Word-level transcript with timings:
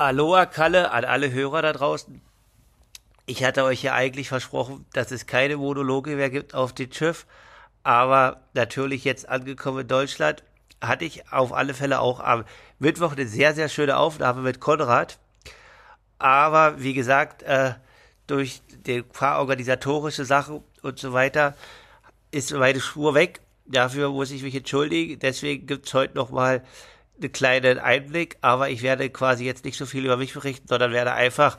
Aloha 0.00 0.46
Kalle 0.46 0.92
an 0.92 1.04
alle 1.04 1.30
Hörer 1.30 1.60
da 1.60 1.74
draußen. 1.74 2.22
Ich 3.26 3.44
hatte 3.44 3.64
euch 3.64 3.82
ja 3.82 3.92
eigentlich 3.92 4.30
versprochen, 4.30 4.86
dass 4.94 5.10
es 5.10 5.26
keine 5.26 5.58
Monologe 5.58 6.16
mehr 6.16 6.30
gibt 6.30 6.54
auf 6.54 6.72
dem 6.72 6.90
Schiff. 6.90 7.26
Aber 7.82 8.40
natürlich 8.54 9.04
jetzt 9.04 9.28
angekommen 9.28 9.80
in 9.80 9.88
Deutschland 9.88 10.42
hatte 10.80 11.04
ich 11.04 11.30
auf 11.30 11.52
alle 11.52 11.74
Fälle 11.74 12.00
auch 12.00 12.20
am 12.20 12.46
Mittwoch 12.78 13.12
eine 13.12 13.26
sehr, 13.26 13.54
sehr 13.54 13.68
schöne 13.68 13.98
Aufnahme 13.98 14.40
mit 14.40 14.58
Konrad. 14.58 15.18
Aber 16.18 16.82
wie 16.82 16.94
gesagt, 16.94 17.42
äh, 17.42 17.74
durch 18.26 18.62
die 18.70 19.02
paar 19.02 19.38
organisatorische 19.38 20.24
Sachen 20.24 20.64
und 20.80 20.98
so 20.98 21.12
weiter 21.12 21.54
ist 22.30 22.54
meine 22.54 22.80
Spur 22.80 23.12
weg. 23.14 23.40
Dafür 23.66 24.08
muss 24.08 24.30
ich 24.30 24.42
mich 24.42 24.54
entschuldigen. 24.54 25.18
Deswegen 25.18 25.66
gibt's 25.66 25.92
heute 25.92 26.16
nochmal 26.16 26.64
einen 27.22 27.32
kleinen 27.32 27.78
Einblick. 27.78 28.36
Aber 28.40 28.70
ich 28.70 28.82
werde 28.82 29.08
quasi 29.10 29.44
jetzt 29.44 29.64
nicht 29.64 29.76
so 29.76 29.86
viel 29.86 30.04
über 30.04 30.16
mich 30.16 30.34
berichten, 30.34 30.68
sondern 30.68 30.92
werde 30.92 31.12
einfach 31.12 31.58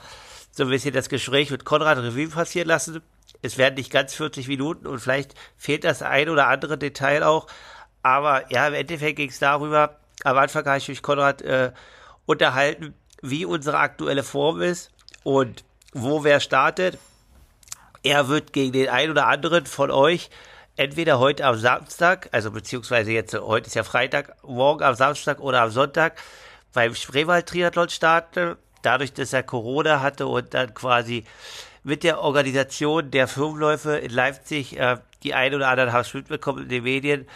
so 0.51 0.63
ein 0.63 0.69
bisschen 0.69 0.93
das 0.93 1.09
Gespräch 1.09 1.49
mit 1.49 1.65
Konrad 1.65 1.97
Revue 1.97 2.27
passieren 2.27 2.67
lassen. 2.67 3.01
Es 3.41 3.57
werden 3.57 3.75
nicht 3.75 3.91
ganz 3.91 4.13
40 4.13 4.47
Minuten 4.47 4.85
und 4.85 4.99
vielleicht 4.99 5.33
fehlt 5.57 5.83
das 5.83 6.01
ein 6.01 6.29
oder 6.29 6.47
andere 6.47 6.77
Detail 6.77 7.23
auch. 7.23 7.47
Aber 8.03 8.51
ja, 8.51 8.67
im 8.67 8.73
Endeffekt 8.73 9.17
ging 9.17 9.29
es 9.29 9.39
darüber, 9.39 9.97
am 10.23 10.37
Anfang 10.37 10.65
habe 10.65 10.77
ich 10.77 10.87
mich 10.87 11.01
Konrad 11.01 11.41
äh, 11.41 11.71
unterhalten, 12.25 12.93
wie 13.21 13.45
unsere 13.45 13.77
aktuelle 13.77 14.23
Form 14.23 14.61
ist 14.61 14.91
und 15.23 15.63
wo 15.93 16.23
wer 16.23 16.39
startet. 16.39 16.97
Er 18.03 18.27
wird 18.27 18.53
gegen 18.53 18.73
den 18.73 18.89
einen 18.89 19.11
oder 19.11 19.27
anderen 19.27 19.65
von 19.65 19.91
euch 19.91 20.29
entweder 20.75 21.19
heute 21.19 21.45
am 21.45 21.57
Samstag, 21.57 22.29
also 22.31 22.51
beziehungsweise 22.51 23.11
jetzt, 23.11 23.33
heute 23.33 23.67
ist 23.67 23.75
ja 23.75 23.83
Freitag, 23.83 24.35
morgen 24.43 24.83
am 24.83 24.95
Samstag 24.95 25.39
oder 25.39 25.61
am 25.61 25.71
Sonntag 25.71 26.15
beim 26.73 26.95
Spreewald-Triathlon 26.95 27.89
starten. 27.89 28.55
Dadurch, 28.81 29.13
dass 29.13 29.33
er 29.33 29.43
Corona 29.43 30.01
hatte 30.01 30.27
und 30.27 30.53
dann 30.53 30.73
quasi 30.73 31.25
mit 31.83 32.03
der 32.03 32.19
Organisation 32.21 33.11
der 33.11 33.27
Firmenläufe 33.27 33.97
in 33.97 34.11
Leipzig, 34.11 34.79
äh, 34.79 34.97
die 35.23 35.33
ein 35.33 35.53
oder 35.53 35.67
anderen 35.67 35.93
haben 35.93 36.01
es 36.01 36.13
mitbekommen 36.13 36.63
in 36.63 36.69
den 36.69 36.83
Medien, 36.83 37.27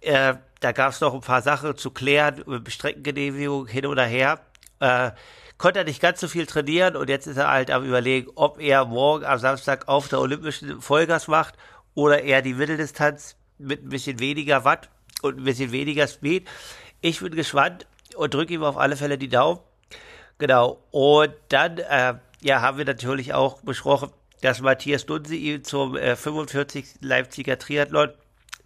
äh, 0.00 0.34
da 0.60 0.72
gab 0.72 0.92
es 0.92 1.00
noch 1.00 1.14
ein 1.14 1.20
paar 1.20 1.42
Sachen 1.42 1.76
zu 1.76 1.90
klären, 1.90 2.44
Streckengenehmigung 2.68 3.66
hin 3.66 3.86
oder 3.86 4.04
her. 4.04 4.40
Äh, 4.80 5.10
konnte 5.58 5.80
er 5.80 5.84
nicht 5.84 6.00
ganz 6.00 6.20
so 6.20 6.28
viel 6.28 6.46
trainieren 6.46 6.96
und 6.96 7.08
jetzt 7.08 7.26
ist 7.26 7.36
er 7.36 7.50
halt 7.50 7.70
am 7.70 7.84
überlegen, 7.84 8.30
ob 8.34 8.60
er 8.60 8.84
morgen 8.84 9.24
am 9.24 9.38
Samstag 9.38 9.88
auf 9.88 10.08
der 10.08 10.20
Olympischen 10.20 10.80
Vollgas 10.80 11.28
macht 11.28 11.54
oder 11.94 12.22
eher 12.22 12.42
die 12.42 12.54
Mitteldistanz 12.54 13.36
mit 13.58 13.84
ein 13.84 13.88
bisschen 13.88 14.18
weniger 14.18 14.64
Watt 14.64 14.88
und 15.22 15.38
ein 15.38 15.44
bisschen 15.44 15.72
weniger 15.72 16.06
Speed. 16.06 16.48
Ich 17.00 17.20
bin 17.20 17.34
gespannt 17.34 17.86
und 18.16 18.34
drücke 18.34 18.54
ihm 18.54 18.64
auf 18.64 18.76
alle 18.76 18.96
Fälle 18.96 19.18
die 19.18 19.28
Daumen. 19.28 19.60
Genau. 20.38 20.82
Und 20.90 21.34
dann, 21.48 21.78
äh, 21.78 22.14
ja, 22.40 22.60
haben 22.60 22.78
wir 22.78 22.84
natürlich 22.84 23.34
auch 23.34 23.60
besprochen, 23.62 24.10
dass 24.42 24.60
Matthias 24.60 25.06
Dunse 25.06 25.36
ihn 25.36 25.64
zum 25.64 25.96
äh, 25.96 26.16
45. 26.16 26.96
Leipziger 27.00 27.58
Triathlon 27.58 28.10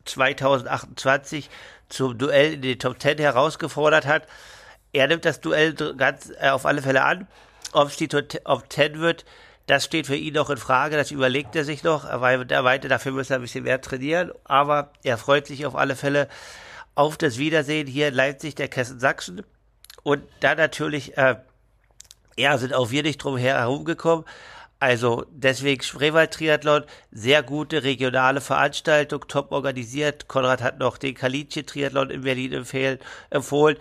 2028 0.05 1.51
zum 1.89 2.19
Duell 2.19 2.55
in 2.55 2.63
den 2.63 2.79
Top 2.79 3.01
10 3.01 3.19
herausgefordert 3.19 4.07
hat. 4.07 4.27
Er 4.93 5.07
nimmt 5.07 5.25
das 5.25 5.41
Duell 5.41 5.75
ganz 5.75 6.33
äh, 6.41 6.49
auf 6.49 6.67
alle 6.67 6.83
Fälle 6.83 7.05
an. 7.05 7.29
Ob 7.73 7.89
es 7.89 7.97
die 7.97 8.09
Top 8.09 8.33
10 8.69 8.99
wird, 8.99 9.25
das 9.69 9.85
steht 9.85 10.07
für 10.07 10.17
ihn 10.17 10.33
noch 10.33 10.49
in 10.49 10.57
Frage. 10.57 10.97
Das 10.97 11.11
überlegt 11.11 11.55
er 11.55 11.63
sich 11.63 11.85
noch, 11.85 12.05
weil 12.21 12.51
er 12.51 12.63
meinte, 12.63 12.89
dafür 12.89 13.13
muss 13.13 13.29
er 13.29 13.37
ein 13.37 13.43
bisschen 13.43 13.65
mehr 13.65 13.81
trainieren. 13.81 14.33
Aber 14.45 14.93
er 15.05 15.19
freut 15.19 15.47
sich 15.47 15.67
auf 15.67 15.77
alle 15.77 15.95
Fälle 15.95 16.29
auf 16.95 17.19
das 17.19 17.37
Wiedersehen 17.37 17.87
hier 17.87 18.09
in 18.09 18.15
Leipzig, 18.15 18.55
der 18.55 18.69
Kessen 18.69 18.99
Sachsen. 18.99 19.43
Und 20.03 20.23
dann 20.41 20.57
natürlich, 20.57 21.19
äh, 21.19 21.37
ja, 22.39 22.57
sind 22.57 22.73
auch 22.73 22.91
wir 22.91 23.03
nicht 23.03 23.19
drum 23.19 23.37
herumgekommen. 23.37 24.25
Also 24.81 25.27
deswegen 25.31 25.83
Spreewald 25.83 26.33
Triathlon, 26.33 26.85
sehr 27.11 27.43
gute 27.43 27.83
regionale 27.83 28.41
Veranstaltung, 28.41 29.27
top 29.29 29.53
organisiert. 29.53 30.29
Konrad 30.29 30.63
hat 30.63 30.79
noch 30.79 30.97
den 30.97 31.15
Kalitje 31.15 31.67
Triathlon 31.67 32.09
in 32.09 32.23
Berlin 32.23 32.53
empfehlen, 32.55 33.01
empfohlen 33.29 33.77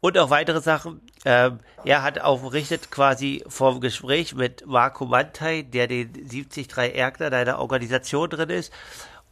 und 0.00 0.18
auch 0.18 0.30
weitere 0.30 0.60
Sachen. 0.60 1.00
Ähm, 1.28 1.60
er 1.84 2.02
hat 2.02 2.22
auch 2.22 2.40
berichtet 2.40 2.90
quasi 2.90 3.44
vom 3.48 3.82
Gespräch 3.82 4.34
mit 4.34 4.66
Marco 4.66 5.04
Mantei, 5.04 5.60
der 5.60 5.86
den 5.86 6.10
73 6.10 6.74
Erkner 6.94 7.28
deiner 7.28 7.58
Organisation 7.58 8.30
drin 8.30 8.48
ist 8.48 8.72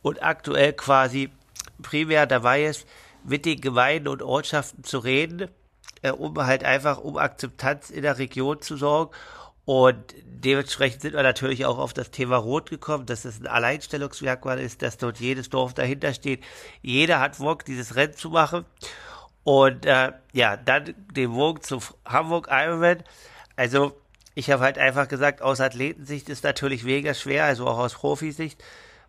und 0.02 0.22
aktuell 0.22 0.74
quasi 0.74 1.30
primär 1.82 2.26
dabei 2.26 2.66
ist, 2.66 2.86
mit 3.24 3.46
den 3.46 3.62
Gemeinden 3.62 4.08
und 4.08 4.20
Ortschaften 4.20 4.84
zu 4.84 4.98
reden, 4.98 5.48
äh, 6.02 6.10
um 6.10 6.36
halt 6.36 6.64
einfach 6.64 6.98
um 6.98 7.16
Akzeptanz 7.16 7.88
in 7.88 8.02
der 8.02 8.18
Region 8.18 8.60
zu 8.60 8.76
sorgen 8.76 9.16
und 9.64 10.14
dementsprechend 10.22 11.00
sind 11.00 11.14
wir 11.14 11.22
natürlich 11.22 11.64
auch 11.64 11.78
auf 11.78 11.94
das 11.94 12.10
Thema 12.10 12.36
Rot 12.36 12.68
gekommen, 12.68 13.06
dass 13.06 13.24
es 13.24 13.40
ein 13.40 13.46
Alleinstellungsmerkmal 13.46 14.60
ist, 14.60 14.82
dass 14.82 14.98
dort 14.98 15.18
jedes 15.18 15.48
Dorf 15.48 15.72
dahinter 15.72 16.12
steht. 16.12 16.44
Jeder 16.82 17.20
hat 17.20 17.38
Bock, 17.38 17.64
dieses 17.64 17.96
Rennen 17.96 18.14
zu 18.14 18.28
machen. 18.28 18.66
Und 19.46 19.86
äh, 19.86 20.10
ja, 20.32 20.56
dann 20.56 20.92
den 21.14 21.32
Bogen 21.32 21.62
zu 21.62 21.78
Hamburg 22.04 22.48
Ironman. 22.50 23.04
Also 23.54 23.96
ich 24.34 24.50
habe 24.50 24.64
halt 24.64 24.76
einfach 24.76 25.06
gesagt, 25.06 25.40
aus 25.40 25.60
Athletensicht 25.60 26.28
ist 26.28 26.42
natürlich 26.42 26.82
mega 26.82 27.14
schwer, 27.14 27.44
also 27.44 27.68
auch 27.68 27.78
aus 27.78 27.94
Profisicht, 27.94 28.60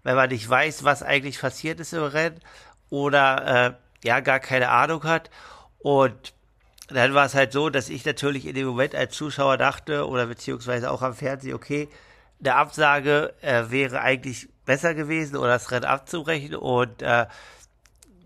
wenn 0.04 0.16
man 0.16 0.30
nicht 0.30 0.48
weiß, 0.48 0.84
was 0.84 1.02
eigentlich 1.02 1.42
passiert 1.42 1.80
ist 1.80 1.92
im 1.94 2.04
Rennen 2.04 2.40
oder 2.92 3.80
äh, 4.04 4.08
ja 4.08 4.20
gar 4.20 4.40
keine 4.40 4.70
Ahnung 4.70 5.06
hat. 5.06 5.32
Und 5.80 6.36
dann 6.90 7.16
war 7.16 7.26
es 7.26 7.34
halt 7.34 7.52
so, 7.52 7.72
dass 7.72 7.90
ich 7.90 8.06
natürlich 8.06 8.46
in 8.46 8.54
dem 8.54 8.68
Moment 8.68 8.94
als 8.94 9.16
Zuschauer 9.16 9.58
dachte 9.58 10.08
oder 10.08 10.28
beziehungsweise 10.28 10.92
auch 10.92 11.02
am 11.02 11.16
Fernsehen, 11.16 11.56
okay, 11.56 11.90
eine 12.40 12.54
Absage 12.54 13.34
äh, 13.42 13.72
wäre 13.72 14.02
eigentlich 14.02 14.50
besser 14.68 14.94
gewesen 14.94 15.36
oder 15.36 15.48
das 15.48 15.72
Rennen 15.72 15.86
abzubrechen 15.86 16.54
und 16.54 17.02
äh, 17.02 17.26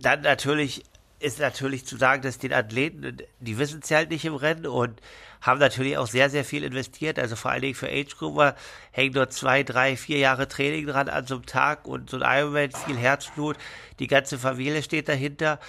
dann 0.01 0.21
natürlich 0.23 0.83
ist 1.21 1.39
natürlich 1.39 1.85
zu 1.85 1.97
sagen, 1.97 2.21
dass 2.21 2.37
den 2.37 2.53
Athleten, 2.53 3.17
die 3.39 3.57
wissen 3.57 3.81
es 3.83 3.91
halt 3.91 4.09
nicht 4.09 4.25
im 4.25 4.35
Rennen 4.35 4.65
und 4.65 4.99
haben 5.41 5.59
natürlich 5.59 5.97
auch 5.97 6.07
sehr, 6.07 6.29
sehr 6.29 6.45
viel 6.45 6.63
investiert. 6.63 7.17
Also 7.19 7.35
vor 7.35 7.51
allen 7.51 7.61
Dingen 7.61 7.75
für 7.75 7.89
Age 7.89 8.15
Grouper 8.17 8.55
hängen 8.91 9.13
dort 9.13 9.33
zwei, 9.33 9.63
drei, 9.63 9.97
vier 9.97 10.19
Jahre 10.19 10.47
Training 10.47 10.85
dran 10.87 11.09
an 11.09 11.25
so 11.25 11.35
einem 11.35 11.45
Tag 11.45 11.87
und 11.87 12.09
so 12.09 12.17
ein 12.19 12.39
Ironman, 12.39 12.71
viel 12.71 12.97
Herzblut, 12.97 13.57
die 13.99 14.07
ganze 14.07 14.37
Familie 14.37 14.83
steht 14.83 15.09
dahinter. 15.09 15.59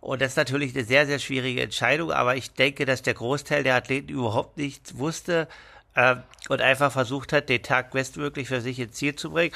Und 0.00 0.20
das 0.20 0.32
ist 0.32 0.36
natürlich 0.36 0.74
eine 0.74 0.84
sehr, 0.84 1.06
sehr 1.06 1.18
schwierige 1.18 1.62
Entscheidung, 1.62 2.10
aber 2.10 2.36
ich 2.36 2.52
denke, 2.52 2.84
dass 2.84 3.02
der 3.02 3.14
Großteil 3.14 3.62
der 3.62 3.76
Athleten 3.76 4.08
überhaupt 4.08 4.56
nichts 4.58 4.98
wusste 4.98 5.46
äh, 5.94 6.16
und 6.48 6.60
einfach 6.60 6.90
versucht 6.90 7.32
hat, 7.32 7.48
den 7.48 7.62
Tag 7.62 7.92
bestmöglich 7.92 8.48
für 8.48 8.60
sich 8.60 8.80
ins 8.80 8.96
Ziel 8.96 9.14
zu 9.14 9.30
bringen. 9.30 9.54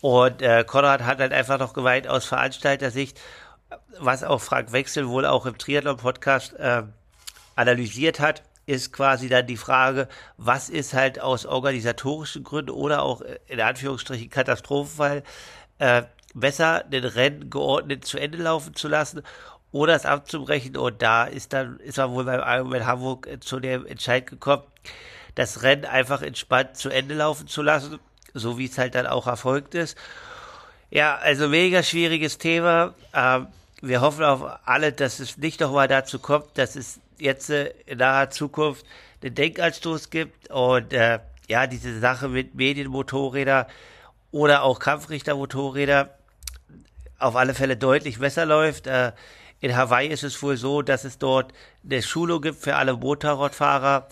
Und 0.00 0.42
äh, 0.42 0.64
Konrad 0.66 1.02
hat 1.04 1.20
halt 1.20 1.32
einfach 1.32 1.58
noch 1.58 1.72
gemeint 1.72 2.08
aus 2.08 2.26
Veranstalter-Sicht, 2.26 3.18
was 3.98 4.22
auch 4.22 4.40
Frank 4.40 4.72
Wechsel 4.72 5.08
wohl 5.08 5.26
auch 5.26 5.46
im 5.46 5.58
Triathlon-Podcast 5.58 6.54
äh, 6.54 6.82
analysiert 7.54 8.20
hat, 8.20 8.42
ist 8.66 8.92
quasi 8.92 9.28
dann 9.28 9.46
die 9.46 9.56
Frage, 9.56 10.08
was 10.36 10.68
ist 10.68 10.92
halt 10.92 11.20
aus 11.20 11.46
organisatorischen 11.46 12.44
Gründen 12.44 12.70
oder 12.70 13.02
auch 13.02 13.22
in 13.46 13.60
Anführungsstrichen 13.60 14.28
Katastrophenfall 14.28 15.22
äh, 15.78 16.02
besser, 16.34 16.84
den 16.84 17.04
Rennen 17.04 17.48
geordnet 17.48 18.04
zu 18.04 18.18
Ende 18.18 18.38
laufen 18.38 18.74
zu 18.74 18.88
lassen 18.88 19.22
oder 19.72 19.94
es 19.94 20.04
abzubrechen. 20.04 20.76
Und 20.76 21.00
da 21.00 21.24
ist 21.24 21.52
dann, 21.52 21.78
ist 21.80 21.98
man 21.98 22.10
wohl 22.10 22.24
beim 22.24 22.42
Ironman 22.44 22.86
Hamburg 22.86 23.28
zu 23.40 23.60
dem 23.60 23.86
Entscheid 23.86 24.26
gekommen, 24.26 24.64
das 25.34 25.62
Rennen 25.62 25.84
einfach 25.84 26.22
entspannt 26.22 26.76
zu 26.76 26.88
Ende 26.88 27.14
laufen 27.14 27.46
zu 27.46 27.62
lassen, 27.62 27.98
so 28.34 28.58
wie 28.58 28.66
es 28.66 28.78
halt 28.78 28.94
dann 28.94 29.06
auch 29.06 29.26
erfolgt 29.26 29.74
ist. 29.74 29.96
Ja, 30.90 31.16
also 31.16 31.48
mega 31.48 31.82
schwieriges 31.82 32.38
Thema. 32.38 32.94
Ähm, 33.12 33.48
wir 33.82 34.00
hoffen 34.00 34.24
auf 34.24 34.42
alle, 34.64 34.92
dass 34.92 35.18
es 35.18 35.36
nicht 35.36 35.60
nochmal 35.60 35.88
dazu 35.88 36.18
kommt, 36.20 36.46
dass 36.54 36.76
es 36.76 37.00
jetzt 37.18 37.50
äh, 37.50 37.72
in 37.86 37.98
naher 37.98 38.30
Zukunft 38.30 38.86
einen 39.22 39.34
Denkanstoß 39.34 40.10
gibt 40.10 40.50
und 40.50 40.92
äh, 40.92 41.18
ja, 41.48 41.66
diese 41.66 41.98
Sache 41.98 42.28
mit 42.28 42.54
Medienmotorräder 42.54 43.66
oder 44.30 44.62
auch 44.62 44.78
Kampfrichtermotorräder 44.78 46.16
auf 47.18 47.34
alle 47.34 47.54
Fälle 47.54 47.76
deutlich 47.76 48.20
besser 48.20 48.46
läuft. 48.46 48.86
Äh, 48.86 49.12
in 49.60 49.76
Hawaii 49.76 50.08
ist 50.08 50.22
es 50.22 50.40
wohl 50.40 50.56
so, 50.56 50.82
dass 50.82 51.04
es 51.04 51.18
dort 51.18 51.52
eine 51.84 52.02
Schulung 52.02 52.42
gibt 52.42 52.60
für 52.60 52.76
alle 52.76 52.94
Motorradfahrer, 52.94 54.06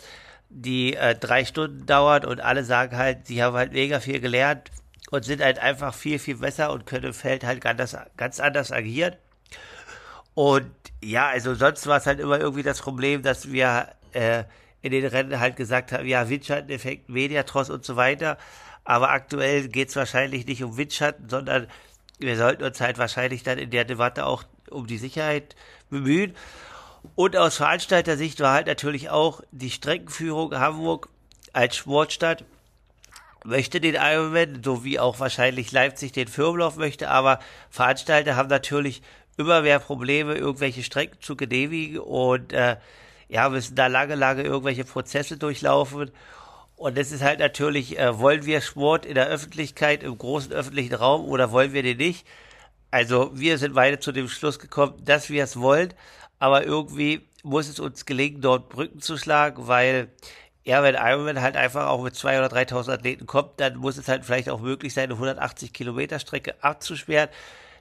die 0.48 0.96
äh, 0.96 1.14
drei 1.14 1.44
Stunden 1.44 1.86
dauert 1.86 2.24
und 2.24 2.40
alle 2.40 2.64
sagen 2.64 2.96
halt, 2.96 3.28
sie 3.28 3.42
haben 3.42 3.54
halt 3.54 3.72
mega 3.72 4.00
viel 4.00 4.20
gelernt 4.20 4.70
und 5.14 5.24
sind 5.24 5.40
halt 5.40 5.60
einfach 5.60 5.94
viel, 5.94 6.18
viel 6.18 6.38
besser 6.38 6.72
und 6.72 6.86
können 6.86 7.04
im 7.04 7.14
Feld 7.14 7.44
halt 7.44 7.60
ganz, 7.60 7.96
ganz 8.16 8.40
anders 8.40 8.72
agieren. 8.72 9.14
Und 10.34 10.72
ja, 11.00 11.28
also 11.28 11.54
sonst 11.54 11.86
war 11.86 11.98
es 11.98 12.06
halt 12.06 12.18
immer 12.18 12.40
irgendwie 12.40 12.64
das 12.64 12.80
Problem, 12.80 13.22
dass 13.22 13.52
wir 13.52 13.90
äh, 14.12 14.42
in 14.82 14.90
den 14.90 15.06
Rennen 15.06 15.38
halt 15.38 15.54
gesagt 15.54 15.92
haben, 15.92 16.04
ja, 16.04 16.28
Windschatteneffekt, 16.28 17.08
Mediatross 17.08 17.70
und 17.70 17.84
so 17.84 17.94
weiter. 17.94 18.38
Aber 18.82 19.10
aktuell 19.10 19.68
geht 19.68 19.90
es 19.90 19.96
wahrscheinlich 19.96 20.46
nicht 20.46 20.64
um 20.64 20.76
Windschatten, 20.76 21.28
sondern 21.28 21.68
wir 22.18 22.36
sollten 22.36 22.64
uns 22.64 22.80
halt 22.80 22.98
wahrscheinlich 22.98 23.44
dann 23.44 23.58
in 23.58 23.70
der 23.70 23.84
Debatte 23.84 24.26
auch 24.26 24.42
um 24.68 24.88
die 24.88 24.98
Sicherheit 24.98 25.54
bemühen. 25.90 26.34
Und 27.14 27.36
aus 27.36 27.58
Veranstalter-Sicht 27.58 28.40
war 28.40 28.52
halt 28.52 28.66
natürlich 28.66 29.10
auch 29.10 29.42
die 29.52 29.70
Streckenführung 29.70 30.58
Hamburg 30.58 31.08
als 31.52 31.76
Sportstadt 31.76 32.44
möchte 33.44 33.80
den 33.80 33.94
Ironman, 33.94 34.62
so 34.64 34.84
wie 34.84 34.98
auch 34.98 35.20
wahrscheinlich 35.20 35.70
Leipzig 35.70 36.12
den 36.12 36.28
Firmenlauf 36.28 36.76
möchte, 36.76 37.10
aber 37.10 37.38
Veranstalter 37.70 38.36
haben 38.36 38.48
natürlich 38.48 39.02
immer 39.36 39.62
mehr 39.62 39.78
Probleme, 39.78 40.34
irgendwelche 40.34 40.82
Strecken 40.82 41.20
zu 41.20 41.36
genehmigen 41.36 41.98
und 41.98 42.52
äh, 42.52 42.76
ja, 43.28 43.48
müssen 43.48 43.74
da 43.74 43.86
lange, 43.86 44.14
lange 44.14 44.42
irgendwelche 44.42 44.84
Prozesse 44.84 45.36
durchlaufen. 45.36 46.10
Und 46.76 46.98
es 46.98 47.12
ist 47.12 47.22
halt 47.22 47.38
natürlich, 47.38 47.98
äh, 47.98 48.18
wollen 48.18 48.46
wir 48.46 48.60
Sport 48.60 49.06
in 49.06 49.14
der 49.14 49.26
Öffentlichkeit, 49.26 50.02
im 50.02 50.18
großen 50.18 50.52
öffentlichen 50.52 50.94
Raum 50.94 51.24
oder 51.24 51.52
wollen 51.52 51.72
wir 51.72 51.82
den 51.82 51.98
nicht? 51.98 52.26
Also 52.90 53.30
wir 53.34 53.58
sind 53.58 53.74
beide 53.74 53.98
zu 53.98 54.12
dem 54.12 54.28
Schluss 54.28 54.58
gekommen, 54.58 54.94
dass 55.04 55.30
wir 55.30 55.42
es 55.44 55.58
wollen, 55.58 55.92
aber 56.38 56.64
irgendwie 56.64 57.22
muss 57.42 57.68
es 57.68 57.80
uns 57.80 58.06
gelingen, 58.06 58.40
dort 58.40 58.68
Brücken 58.68 59.00
zu 59.00 59.18
schlagen, 59.18 59.66
weil 59.66 60.08
ja, 60.64 60.82
wenn 60.82 60.94
Ironman 60.94 61.42
halt 61.42 61.56
einfach 61.56 61.88
auch 61.88 62.02
mit 62.02 62.14
2.000 62.14 62.38
oder 62.38 62.56
3.000 62.56 62.92
Athleten 62.92 63.26
kommt, 63.26 63.60
dann 63.60 63.76
muss 63.76 63.98
es 63.98 64.08
halt 64.08 64.24
vielleicht 64.24 64.48
auch 64.48 64.60
möglich 64.60 64.94
sein, 64.94 65.04
eine 65.04 65.14
180 65.14 65.72
Kilometer 65.72 66.18
Strecke 66.18 66.54
abzusperren. 66.62 67.28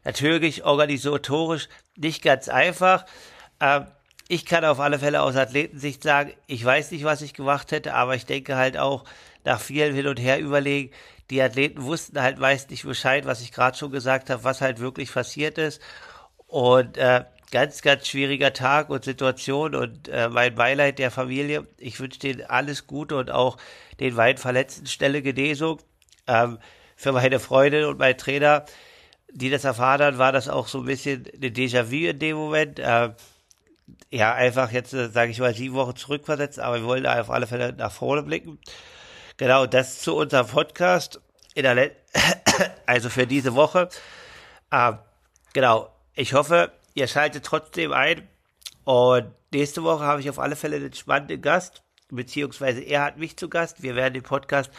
Natürlich 0.04 0.66
organisatorisch 0.66 1.70
nicht 1.96 2.22
ganz 2.24 2.50
einfach. 2.50 3.06
Ähm, 3.62 3.88
ich 4.28 4.46
kann 4.46 4.66
auf 4.66 4.80
alle 4.82 5.00
Fälle 5.00 5.22
aus 5.22 5.36
Athletensicht 5.36 6.04
sagen, 6.04 6.34
ich 6.48 6.64
weiß 6.64 6.92
nicht, 6.92 7.06
was 7.06 7.22
ich 7.22 7.34
gemacht 7.34 7.72
hätte, 7.72 7.94
aber 7.94 8.16
ich 8.16 8.26
denke 8.26 8.58
halt 8.58 8.78
auch 8.78 9.06
nach 9.46 9.62
vielen 9.62 9.96
hin 9.96 10.08
und 10.08 10.20
her 10.20 10.40
überlegen, 10.40 10.92
die 11.30 11.42
Athleten 11.42 11.84
wussten 11.84 12.22
halt 12.22 12.38
meist 12.38 12.70
nicht 12.70 12.84
Bescheid, 12.84 13.26
was 13.26 13.42
ich 13.42 13.54
gerade 13.54 13.78
schon 13.78 13.92
gesagt 13.92 14.30
habe, 14.30 14.44
was 14.44 14.60
halt 14.60 14.80
wirklich 14.80 15.12
passiert 15.14 15.58
ist. 15.58 15.82
Und 16.48 16.98
äh, 16.98 17.24
ganz, 17.54 17.84
ganz 17.84 18.08
schwieriger 18.08 18.52
Tag 18.52 18.90
und 18.90 19.06
Situation 19.06 19.76
und 19.76 20.08
äh, 20.08 20.28
mein 20.28 20.56
Beileid 20.56 20.98
der 20.98 21.12
Familie. 21.12 21.68
Ich 21.78 22.00
wünsche 22.00 22.18
denen 22.18 22.42
alles 22.42 22.88
Gute 22.88 23.16
und 23.16 23.30
auch 23.30 23.58
den 24.00 24.18
weit 24.18 24.40
Verletzten 24.40 24.88
schnelle 24.88 25.22
Genesung. 25.22 25.80
Ähm, 26.26 26.58
für 26.96 27.12
meine 27.12 27.40
Freundin 27.40 27.86
und 27.86 28.00
meinen 28.00 28.18
Trainer, 28.18 28.66
die 29.32 29.52
das 29.52 29.66
erfahren 29.66 30.02
haben, 30.02 30.18
war 30.18 30.32
das 30.32 30.50
auch 30.50 30.68
so 30.68 30.80
ein 30.80 30.86
bisschen 30.86 31.26
eine 31.32 31.50
Déjà-vu 31.50 32.10
in 32.10 32.18
dem 32.18 32.38
Moment. 32.38 32.80
Ähm, 32.84 33.14
ja, 34.10 34.34
einfach 34.34 34.72
jetzt, 34.72 34.94
äh, 34.94 35.10
sage 35.10 35.30
ich 35.30 35.40
mal, 35.40 35.54
sieben 35.54 35.76
Wochen 35.76 35.96
zurückversetzt, 35.96 36.60
aber 36.60 36.78
wir 36.78 36.88
wollen 36.88 37.04
da 37.04 37.22
auf 37.22 37.30
alle 37.30 37.46
Fälle 37.46 37.74
nach 37.74 37.92
vorne 37.92 38.24
blicken. 38.24 38.58
Genau, 39.38 39.68
das 39.68 40.00
zu 40.00 40.16
unserem 40.16 40.48
Podcast 40.48 41.22
in 41.54 41.64
der 41.64 41.92
also 42.88 43.12
für 43.12 43.28
diese 43.28 43.54
Woche. 43.54 43.90
Ähm, 44.72 44.98
genau, 45.54 45.90
ich 46.16 46.34
hoffe, 46.34 46.72
Ihr 46.94 47.08
schaltet 47.08 47.46
trotzdem 47.46 47.92
ein. 47.92 48.28
Und 48.84 49.32
nächste 49.52 49.84
Woche 49.84 50.04
habe 50.04 50.22
ich 50.22 50.30
auf 50.30 50.40
alle 50.40 50.56
Fälle 50.56 50.76
einen 50.78 50.94
spannenden 50.94 51.42
Gast, 51.42 51.84
beziehungsweise 52.10 52.82
er 52.82 53.04
hat 53.04 53.18
mich 53.18 53.38
zu 53.38 53.50
Gast. 53.50 53.82
Wir 53.82 53.96
werden 53.96 54.14
den 54.14 54.24
Podcast 54.24 54.72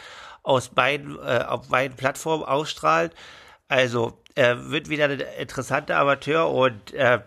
aus 0.43 0.69
beiden, 0.69 1.17
äh, 1.17 1.43
auf 1.47 1.69
beiden 1.69 1.97
Plattformen 1.97 2.43
ausstrahlen. 2.43 3.11
Also 3.67 4.19
äh, 4.35 4.55
wird 4.57 4.89
wieder 4.89 5.05
ein 5.05 5.19
interessanter 5.39 5.97
Amateur 5.97 6.51
und 6.51 6.93
äh, 6.93 7.19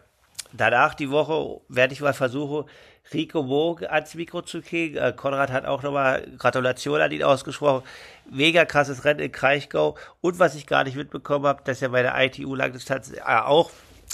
danach 0.52 0.94
die 0.94 1.10
Woche 1.10 1.60
werde 1.68 1.92
ich 1.92 2.00
mal 2.00 2.14
versuchen, 2.14 2.68
Rico 3.12 3.42
Moog 3.42 3.82
ans 3.82 4.14
Mikro 4.14 4.42
zu 4.42 4.60
kriegen. 4.60 4.96
Äh, 4.96 5.12
Konrad 5.16 5.50
hat 5.50 5.64
auch 5.64 5.82
nochmal 5.82 6.26
Gratulation 6.38 7.00
an 7.00 7.10
ihn 7.10 7.22
ausgesprochen. 7.22 7.82
Mega 8.30 8.64
krasses 8.64 9.04
Rennen 9.04 9.20
in 9.20 9.32
Kraichgau. 9.32 9.96
Und 10.20 10.38
was 10.38 10.54
ich 10.54 10.66
gar 10.66 10.84
nicht 10.84 10.96
mitbekommen 10.96 11.46
habe, 11.46 11.62
dass 11.64 11.82
er 11.82 11.88
bei 11.88 12.02
der 12.02 12.14
ITU 12.22 12.54
Langdistanz 12.54 13.12
äh, 13.12 13.20
auch 13.20 13.70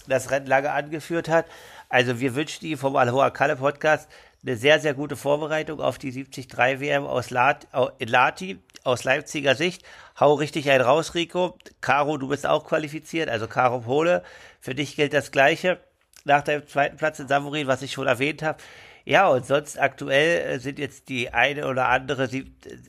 das 0.07 0.31
Rennen 0.31 0.47
lange 0.47 0.73
angeführt 0.73 1.29
hat. 1.29 1.47
Also 1.89 2.21
wir 2.21 2.35
wünschen 2.35 2.67
ihm 2.67 2.79
vom 2.79 2.97
Aloha 2.97 3.31
Kalle 3.31 3.57
Podcast 3.57 4.09
eine 4.47 4.57
sehr, 4.57 4.79
sehr 4.81 4.95
gute 4.95 5.17
Vorbereitung 5.17 5.81
auf 5.81 5.99
die 5.99 6.13
73 6.13 6.81
WM 6.81 7.07
aus 7.07 7.31
Lat, 7.31 7.67
in 7.99 8.09
Lati, 8.09 8.59
aus 8.83 9.05
Leipziger 9.05 9.55
Sicht. 9.55 9.83
Hau 10.21 10.35
richtig 10.35 10.71
ein 10.71 10.81
raus, 10.81 11.15
Rico. 11.15 11.57
Caro, 11.81 12.19
du 12.19 12.29
bist 12.29 12.47
auch 12.47 12.65
qualifiziert, 12.65 13.31
also 13.31 13.49
Caro 13.49 13.81
Pole. 13.81 14.23
Für 14.61 14.75
dich 14.75 14.97
gilt 14.97 15.15
das 15.15 15.31
Gleiche 15.31 15.81
nach 16.25 16.43
deinem 16.43 16.67
zweiten 16.67 16.97
Platz 16.97 17.19
in 17.19 17.29
Samurin, 17.29 17.67
was 17.67 17.83
ich 17.83 17.93
schon 17.93 18.07
erwähnt 18.07 18.43
habe. 18.43 18.59
Ja, 19.05 19.29
und 19.29 19.45
sonst 19.45 19.79
aktuell 19.79 20.59
sind 20.61 20.79
jetzt 20.79 21.11
die 21.11 21.33
eine 21.33 21.69
oder 21.69 21.89
andere, 21.89 22.29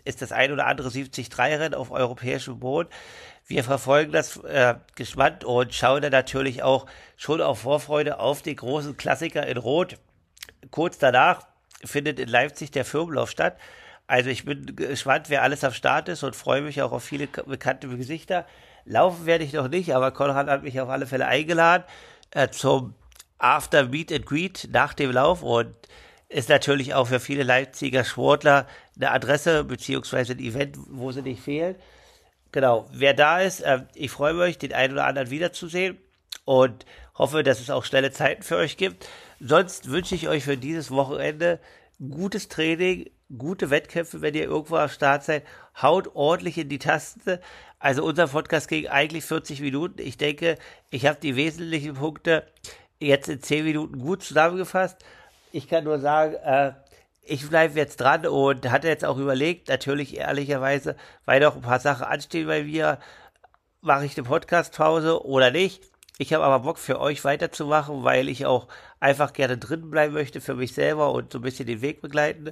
ist 0.06 0.21
das 0.21 0.31
eine 0.31 0.53
oder 0.53 0.65
andere 0.65 0.88
73-Rennen 0.89 1.73
auf 1.73 1.91
europäischem 1.91 2.59
Boden. 2.59 2.89
Wir 3.47 3.63
verfolgen 3.63 4.12
das 4.12 4.38
äh, 4.38 4.75
gespannt 4.95 5.44
und 5.44 5.73
schauen 5.73 6.01
dann 6.01 6.12
natürlich 6.12 6.63
auch 6.63 6.85
schon 7.17 7.41
auf 7.41 7.59
Vorfreude 7.59 8.19
auf 8.19 8.41
den 8.41 8.56
großen 8.56 8.95
Klassiker 8.97 9.45
in 9.45 9.57
Rot. 9.57 9.97
Kurz 10.71 10.97
danach 10.97 11.45
findet 11.83 12.19
in 12.19 12.29
Leipzig 12.29 12.71
der 12.71 12.85
Firmenlauf 12.85 13.29
statt. 13.29 13.57
Also 14.07 14.29
ich 14.29 14.45
bin 14.45 14.75
gespannt, 14.75 15.29
wer 15.29 15.44
alles 15.44 15.63
am 15.63 15.73
Start 15.73 16.09
ist 16.09 16.23
und 16.23 16.35
freue 16.35 16.62
mich 16.62 16.81
auch 16.81 16.91
auf 16.91 17.03
viele 17.03 17.27
bekannte 17.27 17.88
Gesichter. 17.89 18.45
Laufen 18.85 19.25
werde 19.25 19.44
ich 19.44 19.53
noch 19.53 19.67
nicht, 19.67 19.94
aber 19.94 20.12
Konrad 20.12 20.47
hat 20.47 20.63
mich 20.63 20.79
auf 20.79 20.89
alle 20.89 21.07
Fälle 21.07 21.27
eingeladen 21.27 21.83
äh, 22.31 22.50
zum 22.50 22.95
After 23.37 23.85
Meet 23.87 24.11
and 24.11 24.25
Greet 24.25 24.69
nach 24.71 24.93
dem 24.93 25.11
Lauf 25.11 25.43
und 25.43 25.73
ist 26.29 26.49
natürlich 26.49 26.93
auch 26.93 27.07
für 27.07 27.19
viele 27.19 27.43
Leipziger 27.43 28.03
Sportler 28.03 28.67
eine 28.95 29.11
Adresse 29.11 29.63
beziehungsweise 29.63 30.33
ein 30.33 30.39
Event, 30.39 30.77
wo 30.89 31.11
sie 31.11 31.21
nicht 31.21 31.41
fehlen. 31.41 31.75
Genau, 32.51 32.87
wer 32.91 33.13
da 33.13 33.41
ist, 33.41 33.61
äh, 33.61 33.83
ich 33.93 34.11
freue 34.11 34.33
mich, 34.33 34.57
den 34.57 34.73
einen 34.73 34.93
oder 34.93 35.05
anderen 35.05 35.29
wiederzusehen 35.29 35.97
und 36.45 36.85
hoffe, 37.17 37.43
dass 37.43 37.59
es 37.59 37.69
auch 37.69 37.83
schnelle 37.83 38.11
Zeiten 38.11 38.43
für 38.43 38.57
euch 38.57 38.77
gibt. 38.77 39.07
Sonst 39.39 39.89
wünsche 39.89 40.15
ich 40.15 40.29
euch 40.29 40.43
für 40.43 40.57
dieses 40.57 40.91
Wochenende 40.91 41.59
gutes 42.09 42.47
Training, 42.47 43.09
gute 43.38 43.69
Wettkämpfe, 43.69 44.21
wenn 44.21 44.35
ihr 44.35 44.43
irgendwo 44.43 44.77
am 44.77 44.89
Start 44.89 45.23
seid. 45.23 45.43
Haut 45.81 46.15
ordentlich 46.15 46.57
in 46.57 46.69
die 46.69 46.79
Tasten. 46.79 47.39
Also 47.79 48.03
unser 48.03 48.27
Podcast 48.27 48.67
ging 48.67 48.88
eigentlich 48.88 49.25
40 49.25 49.61
Minuten. 49.61 50.01
Ich 50.01 50.17
denke, 50.17 50.57
ich 50.89 51.05
habe 51.05 51.19
die 51.21 51.35
wesentlichen 51.35 51.95
Punkte 51.95 52.47
jetzt 53.00 53.30
in 53.30 53.42
10 53.42 53.65
Minuten 53.65 54.00
gut 54.00 54.24
zusammengefasst. 54.24 54.97
Ich 55.51 55.68
kann 55.68 55.83
nur 55.83 56.00
sagen, 56.00 56.36
äh, 56.36 56.74
ich 57.24 57.47
bleibe 57.50 57.77
jetzt 57.80 57.97
dran 57.97 58.27
und 58.27 58.69
hatte 58.69 58.88
jetzt 58.88 59.06
auch 59.06 59.18
überlegt, 59.18 59.69
natürlich 59.69 60.18
ehrlicherweise, 60.18 60.95
weil 61.25 61.42
noch 61.42 61.56
ein 61.56 61.62
paar 61.62 61.80
Sachen 61.80 62.06
anstehen 62.06 62.47
bei 62.47 62.63
mir, 62.63 63.00
mache 63.81 64.06
ich 64.06 64.18
eine 64.18 64.27
Podcast-Pause 64.27 65.25
oder 65.25 65.51
nicht. 65.51 65.83
Ich 66.18 66.33
habe 66.33 66.44
aber 66.44 66.63
Bock 66.63 66.77
für 66.77 67.00
euch 67.00 67.24
weiterzumachen, 67.24 68.03
weil 68.03 68.30
ich 68.30 68.45
auch 68.45 68.68
einfach 69.00 69.33
gerne 69.33 69.57
drin 69.57 69.89
bleiben 69.89 70.13
möchte 70.13 70.39
für 70.39 70.56
mich 70.56 70.74
selber 70.74 71.12
und 71.12 71.31
so 71.33 71.39
ein 71.39 71.44
bisschen 71.44 71.68
den 71.68 71.81
Weg 71.81 72.01
begleiten 72.01 72.51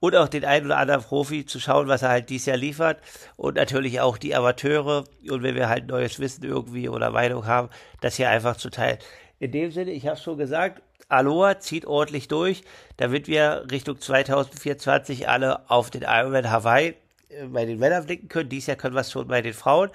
und 0.00 0.16
auch 0.16 0.28
den 0.28 0.44
einen 0.44 0.66
oder 0.66 0.78
anderen 0.78 1.02
Profi 1.02 1.44
zu 1.44 1.60
schauen, 1.60 1.88
was 1.88 2.02
er 2.02 2.10
halt 2.10 2.30
dieses 2.30 2.46
Jahr 2.46 2.56
liefert 2.56 2.98
und 3.36 3.56
natürlich 3.56 4.00
auch 4.00 4.16
die 4.16 4.34
Amateure 4.34 5.04
und 5.30 5.42
wenn 5.42 5.54
wir 5.54 5.68
halt 5.68 5.86
neues 5.86 6.18
Wissen 6.18 6.44
irgendwie 6.44 6.88
oder 6.88 7.10
Meinung 7.10 7.46
haben, 7.46 7.68
das 8.00 8.16
hier 8.16 8.30
einfach 8.30 8.56
zu 8.56 8.70
teilen. 8.70 8.98
In 9.38 9.52
dem 9.52 9.70
Sinne, 9.70 9.90
ich 9.90 10.06
habe 10.06 10.16
schon 10.16 10.38
gesagt, 10.38 10.82
Aloha 11.08 11.58
zieht 11.58 11.86
ordentlich 11.86 12.28
durch, 12.28 12.62
damit 12.96 13.28
wir 13.28 13.66
Richtung 13.70 14.00
2024 14.00 15.28
alle 15.28 15.68
auf 15.68 15.90
den 15.90 16.02
Ironman 16.02 16.50
Hawaii 16.50 16.94
äh, 17.28 17.46
bei 17.46 17.64
den 17.64 17.78
Männern 17.78 18.06
blicken 18.06 18.28
können. 18.28 18.48
Dies 18.48 18.66
Jahr 18.66 18.76
können 18.76 18.94
wir 18.94 19.00
es 19.00 19.12
schon 19.12 19.28
bei 19.28 19.42
den 19.42 19.54
Frauen. 19.54 19.90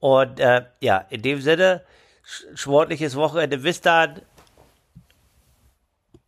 Und 0.00 0.40
äh, 0.40 0.64
ja, 0.80 1.06
in 1.10 1.22
dem 1.22 1.40
Sinne, 1.40 1.82
sportliches 2.54 3.16
Wochenende. 3.16 3.58
Bis 3.58 3.80
dann. 3.80 4.20